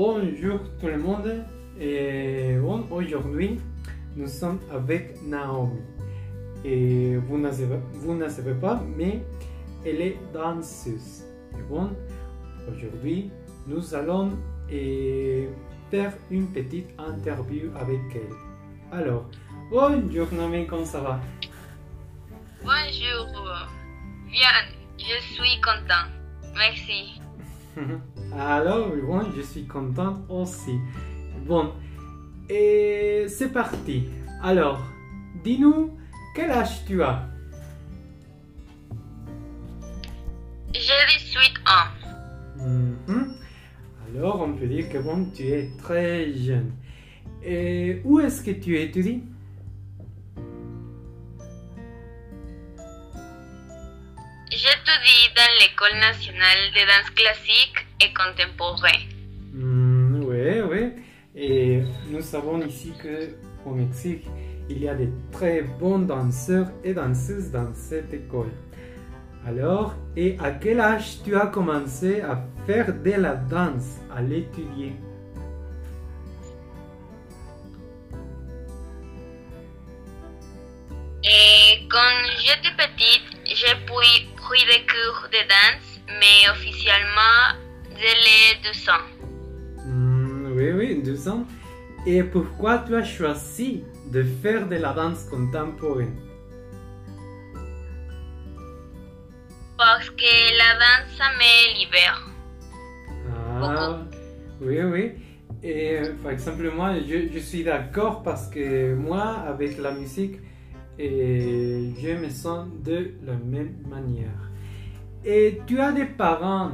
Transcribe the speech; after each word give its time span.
bonjour 0.00 0.60
tout 0.80 0.86
le 0.86 0.96
monde. 0.96 1.44
Et 1.78 2.56
bon, 2.58 2.86
aujourd'hui, 2.90 3.60
nous 4.16 4.28
sommes 4.28 4.58
avec 4.72 5.20
Naomi. 5.22 5.78
Et 6.64 7.16
vous 7.16 7.36
ne 7.36 7.50
savez, 7.50 7.78
vous 7.92 8.14
ne 8.14 8.26
savez 8.26 8.54
pas, 8.54 8.82
mais 8.96 9.22
elle 9.84 10.00
est 10.00 10.16
danseuse. 10.32 11.24
Et 11.52 11.62
bon, 11.68 11.90
aujourd'hui, 12.66 13.30
nous 13.66 13.94
allons 13.94 14.30
faire 15.90 16.14
une 16.30 16.46
petite 16.50 16.88
interview 16.98 17.70
avec 17.76 18.00
elle. 18.14 18.98
Alors, 18.98 19.26
bonjour 19.70 20.28
Naomi, 20.32 20.66
comment 20.66 20.86
ça 20.86 21.00
va? 21.02 21.20
Bonjour. 22.62 23.26
Bien, 24.30 24.56
je 24.96 25.20
suis 25.34 25.60
content. 25.60 26.08
Merci. 26.56 27.20
Alors, 28.36 28.88
bon, 28.88 29.22
je 29.36 29.42
suis 29.42 29.64
contente 29.66 30.18
aussi. 30.28 30.78
Bon, 31.46 31.72
et 32.48 33.26
c'est 33.28 33.52
parti. 33.52 34.04
Alors, 34.42 34.82
dis-nous, 35.44 35.96
quel 36.34 36.50
âge 36.50 36.84
tu 36.86 37.02
as? 37.02 37.28
J'ai 40.72 40.80
18 40.80 41.58
ans. 41.66 42.64
Mhm. 42.66 43.34
Alors, 44.08 44.40
on 44.40 44.52
peut 44.54 44.66
dire 44.66 44.88
que 44.88 44.98
bon, 44.98 45.26
tu 45.34 45.44
es 45.44 45.70
très 45.78 46.32
jeune. 46.32 46.72
Et 47.42 48.00
où 48.04 48.20
est-ce 48.20 48.42
que 48.42 48.50
tu 48.50 48.78
étudies? 48.78 49.22
Dans 55.00 55.52
l'École 55.58 55.98
nationale 55.98 56.70
de 56.74 56.80
danse 56.80 57.10
classique 57.14 57.86
et 58.02 58.12
contemporaine. 58.12 59.08
Hmm, 59.54 60.24
Oui, 60.24 60.60
oui. 60.70 60.92
Et 61.34 61.82
nous 62.10 62.20
savons 62.20 62.60
ici 62.66 62.92
que 63.02 63.34
au 63.64 63.70
Mexique, 63.70 64.26
il 64.68 64.82
y 64.82 64.88
a 64.88 64.94
de 64.94 65.08
très 65.32 65.62
bons 65.62 66.00
danseurs 66.00 66.68
et 66.84 66.92
danseuses 66.92 67.50
dans 67.50 67.74
cette 67.74 68.12
école. 68.12 68.52
Alors, 69.46 69.94
et 70.16 70.36
à 70.38 70.50
quel 70.50 70.80
âge 70.80 71.22
tu 71.24 71.34
as 71.34 71.46
commencé 71.46 72.20
à 72.20 72.44
faire 72.66 72.92
de 72.92 73.10
la 73.12 73.36
danse, 73.36 74.00
à 74.14 74.20
l'étudier? 74.20 74.92
Et 81.24 81.86
quand 81.88 82.22
j'étais 82.38 82.74
petite, 82.76 83.22
j'ai 83.46 83.74
pris, 83.86 84.28
pris 84.50 84.64
des 84.66 84.84
cours 84.84 85.28
de 85.30 85.42
danse, 85.54 86.00
mais 86.18 86.50
officiellement, 86.50 87.54
j'ai 87.96 88.16
les 88.26 88.68
12 88.68 88.88
ans. 88.88 89.06
Hmm, 89.86 90.52
Oui, 90.56 90.72
oui, 90.72 91.02
deux 91.04 91.28
ans. 91.28 91.44
Et 92.04 92.24
pourquoi 92.24 92.78
tu 92.78 92.96
as 92.96 93.04
choisi 93.04 93.84
de 94.10 94.24
faire 94.42 94.66
de 94.68 94.74
la 94.74 94.92
danse 94.92 95.22
contemporaine? 95.30 96.16
Parce 99.78 100.10
que 100.10 100.32
la 100.62 100.70
danse 100.82 101.18
me 101.38 101.78
libère. 101.78 102.20
Ah, 103.32 104.00
oui, 104.60 104.82
oui. 104.82 105.12
Et 105.62 106.00
par 106.24 106.32
exemple, 106.32 106.68
moi, 106.74 106.94
je, 107.08 107.32
je 107.32 107.38
suis 107.38 107.62
d'accord 107.62 108.24
parce 108.24 108.48
que 108.48 108.94
moi, 108.94 109.44
avec 109.46 109.78
la 109.78 109.92
musique, 109.92 110.38
et 111.04 111.92
je 112.02 112.10
me 112.22 112.28
sens 112.28 112.66
de 112.84 113.14
la 113.24 113.34
même 113.34 113.74
manière. 113.88 114.40
Et 115.24 115.60
tu 115.66 115.80
as 115.80 115.92
des 115.92 116.04
parents 116.06 116.72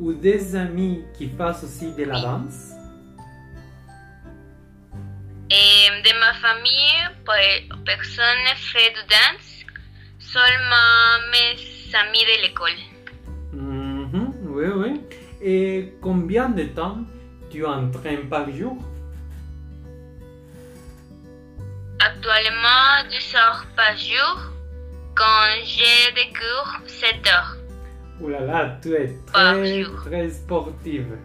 ou 0.00 0.12
des 0.12 0.54
amis 0.56 1.02
qui 1.16 1.28
fassent 1.28 1.64
aussi 1.64 1.92
de 1.94 2.04
la 2.04 2.20
danse 2.20 2.72
Et 5.50 6.02
de 6.06 6.12
ma 6.18 6.32
famille, 6.34 6.98
pe- 7.26 7.74
personne 7.84 8.38
ne 8.48 8.54
fait 8.56 8.90
de 8.98 9.02
danse, 9.14 9.50
seulement 10.18 11.30
mes 11.32 11.94
amis 12.02 12.24
de 12.30 12.42
l'école. 12.42 12.80
Mhm, 13.52 14.32
Oui, 14.54 14.66
oui. 14.76 15.00
Et 15.42 15.94
combien 16.00 16.48
de 16.48 16.64
temps 16.64 16.98
tu 17.50 17.64
entraînes 17.66 18.28
par 18.28 18.50
jour? 18.50 18.76
Actuellement, 22.24 23.02
2 23.10 23.36
heures 23.36 23.66
par 23.74 23.96
jour, 23.96 24.52
quand 25.16 25.48
j'ai 25.64 26.12
des 26.14 26.32
cours, 26.32 26.78
7 26.86 27.16
heures. 27.26 27.56
Ouh 28.20 28.28
là 28.28 28.40
là, 28.42 28.78
tu 28.80 28.94
es 28.94 29.10
très, 29.26 29.82
très 30.06 30.30
sportive. 30.30 31.18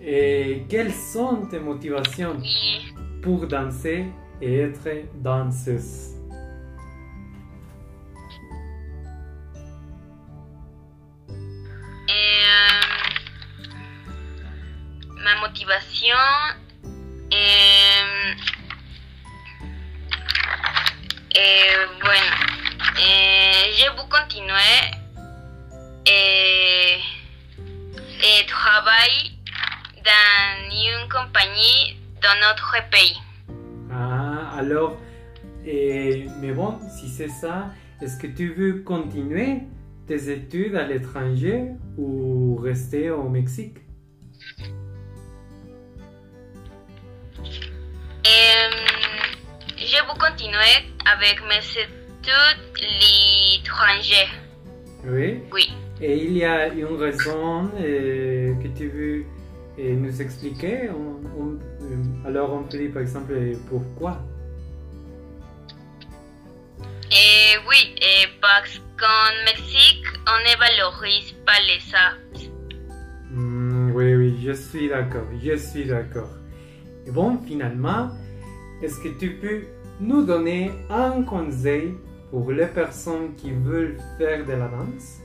Et 0.00 0.64
quelles 0.70 0.92
sont 0.92 1.46
tes 1.50 1.58
motivations 1.58 2.36
Oui. 2.38 2.94
pour 3.20 3.48
danser 3.48 4.04
et 4.40 4.60
être 4.60 4.88
danseuse? 5.16 6.12
Et, 12.08 12.12
euh, 12.12 12.80
ma 15.24 15.34
motivation 15.40 16.16
est, 17.32 18.03
veux 24.14 24.20
continuer 24.20 24.52
et, 26.06 26.98
et 28.20 28.46
travailler 28.46 29.30
dans 30.04 30.70
une 30.70 31.08
compagnie 31.08 31.96
dans 32.22 32.38
notre 32.40 32.76
pays. 32.90 33.16
Ah, 33.90 34.56
alors, 34.58 34.96
et, 35.64 36.26
mais 36.40 36.52
bon, 36.52 36.78
si 36.88 37.08
c'est 37.08 37.28
ça, 37.28 37.70
est-ce 38.02 38.18
que 38.18 38.26
tu 38.26 38.52
veux 38.54 38.82
continuer 38.82 39.62
tes 40.06 40.30
études 40.30 40.76
à 40.76 40.84
l'étranger 40.84 41.70
ou 41.96 42.56
rester 42.56 43.10
au 43.10 43.28
Mexique? 43.28 43.78
Et, 48.24 48.70
je 49.76 49.96
veux 50.06 50.18
continuer 50.18 50.92
avec 51.06 51.42
mes 51.48 51.58
études 51.58 52.03
l'étranger. 52.76 54.28
Oui. 55.06 55.42
Oui. 55.52 55.72
Et 56.00 56.16
il 56.24 56.36
y 56.36 56.44
a 56.44 56.68
une 56.68 56.96
raison 56.96 57.70
euh, 57.80 58.54
que 58.62 58.68
tu 58.76 58.88
veux 58.88 59.24
euh, 59.78 59.94
nous 59.94 60.20
expliquer? 60.20 60.90
On- 60.90 61.20
on- 61.40 61.58
euh, 61.82 62.26
Alors, 62.28 62.52
on 62.52 62.64
peut 62.64 62.78
dire 62.78 62.92
par 62.92 63.02
exemple 63.02 63.34
pourquoi? 63.68 64.18
Et 67.12 67.56
oui, 67.68 67.94
et 67.98 68.26
parce 68.40 68.80
qu'en 68.98 69.44
Mexique, 69.44 70.04
on 70.26 70.38
ne 70.50 70.58
valorise 70.58 71.32
pas 71.46 71.60
les 71.68 71.94
arts. 71.94 72.18
Hmm, 73.30 73.92
oui, 73.94 74.14
oui, 74.16 74.40
je 74.44 74.52
suis 74.52 74.88
d'accord, 74.88 75.26
je 75.42 75.56
suis 75.56 75.84
d'accord. 75.84 76.30
Et 77.06 77.10
bon, 77.12 77.38
finalement, 77.46 78.10
est-ce 78.82 78.98
que 79.00 79.08
tu 79.18 79.36
peux 79.36 79.62
nous 80.00 80.24
donner 80.24 80.72
un 80.90 81.22
conseil 81.22 81.94
pour 82.34 82.50
les 82.50 82.66
personnes 82.66 83.36
qui 83.36 83.52
veulent 83.52 83.96
faire 84.18 84.44
de 84.44 84.54
la 84.54 84.66
danse? 84.66 85.20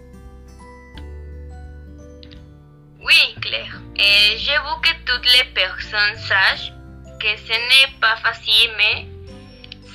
Oui, 3.03 3.21
Claire. 3.41 3.81
Et 3.95 4.37
je 4.37 4.51
veux 4.51 4.79
que 4.83 4.93
toutes 5.07 5.25
les 5.25 5.51
personnes 5.55 6.17
sachent 6.17 6.71
que 7.19 7.35
ce 7.47 7.51
n'est 7.51 7.99
pas 7.99 8.15
facile, 8.17 8.69
mais 8.77 9.07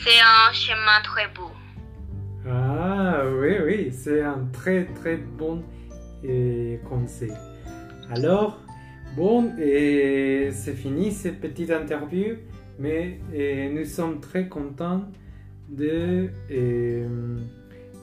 c'est 0.03 0.21
un 0.21 0.53
chemin 0.53 1.01
très 1.05 1.29
beau. 1.29 1.53
Ah, 2.51 3.23
oui, 3.41 3.59
oui, 3.65 3.93
c'est 3.93 4.23
un 4.23 4.49
très, 4.53 4.87
très 4.87 5.17
bon 5.17 5.63
euh, 6.25 6.79
conseil. 6.89 7.33
Alors, 8.11 8.59
bon, 9.15 9.57
et 9.57 10.51
c'est 10.51 10.75
fini 10.75 11.13
cette 11.13 11.41
petite 11.41 11.71
interview, 11.71 12.39
mais 12.81 13.21
euh, 13.33 13.71
nous 13.73 13.85
sommes 13.85 14.21
très 14.21 14.49
contents 14.49 15.05
de 15.69 16.31
euh, 16.51 17.39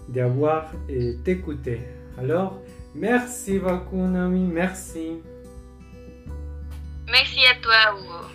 d'avoir 0.10 0.72
euh, 0.90 1.13
t'écouté. 1.24 1.81
Alors, 2.18 2.62
merci 2.96 3.60
beaucoup, 3.60 3.98
Naomi, 3.98 4.48
merci. 4.48 5.22
Merci 7.10 7.40
à 7.46 7.56
toi, 7.62 7.98
Hugo. 7.98 8.25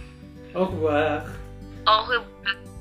Au 0.54 0.64
revoir. 0.66 1.22
Au 1.86 2.02
revoir. 2.02 2.75